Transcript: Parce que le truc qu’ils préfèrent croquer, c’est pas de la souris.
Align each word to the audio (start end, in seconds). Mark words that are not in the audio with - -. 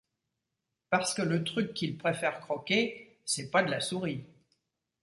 Parce 0.89 1.13
que 1.13 1.21
le 1.21 1.43
truc 1.43 1.75
qu’ils 1.75 1.95
préfèrent 1.95 2.39
croquer, 2.41 3.19
c’est 3.23 3.51
pas 3.51 3.61
de 3.61 3.69
la 3.69 3.81
souris. 3.81 4.25